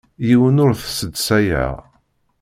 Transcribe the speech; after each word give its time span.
Yiwen 0.27 0.61
ur 0.65 0.71
t-sseḍsayeɣ. 0.75 1.73